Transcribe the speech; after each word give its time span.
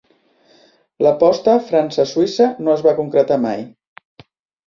L'aposta 1.07 1.53
França-Suïssa 1.67 2.47
no 2.67 2.73
es 2.77 2.83
va 2.87 2.93
concretar 3.01 3.37
mai. 3.43 3.61